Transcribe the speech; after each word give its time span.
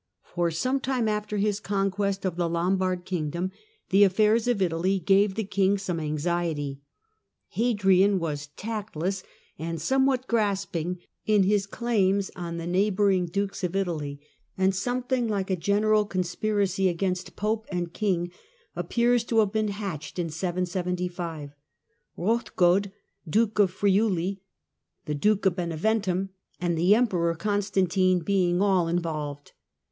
For 0.23 0.49
some 0.49 0.79
time 0.79 1.07
after 1.07 1.37
his 1.37 1.59
conquest 1.59 2.25
of 2.25 2.35
the 2.35 2.49
Lombard 2.49 3.05
kingdom, 3.05 3.51
the 3.91 4.03
affairs 4.03 4.47
of 4.47 4.59
Italy 4.59 4.97
gave 4.97 5.35
the 5.35 5.43
king 5.43 5.77
some 5.77 5.99
anxiety. 5.99 6.81
Hadrian 7.49 8.17
was 8.17 8.47
tactless 8.57 9.21
and 9.59 9.79
some 9.79 10.07
what 10.07 10.25
grasping 10.25 10.97
in 11.27 11.43
his 11.43 11.67
claims 11.67 12.31
on 12.35 12.57
the 12.57 12.65
neighbouring 12.65 13.27
dukes 13.27 13.63
in 13.63 13.75
Italy, 13.75 14.19
and 14.57 14.73
something 14.73 15.27
like 15.27 15.51
a 15.51 15.55
general 15.55 16.05
conspiracy 16.05 16.89
against 16.89 17.35
pope 17.35 17.67
and 17.71 17.93
king 17.93 18.31
appears 18.75 19.23
to 19.25 19.37
have 19.37 19.51
been 19.51 19.67
hatched 19.67 20.17
in 20.17 20.31
775, 20.31 21.51
Hrodgaud, 22.17 22.91
Duke 23.29 23.59
of 23.59 23.69
Friuli, 23.69 24.41
the 25.05 25.13
Duke 25.13 25.45
of 25.45 25.55
Beneventum 25.57 26.29
and 26.59 26.75
the 26.75 26.95
Emperor 26.95 27.35
Constantine 27.35 28.17
being 28.21 28.63
all 28.63 28.87
involved. 28.87 29.51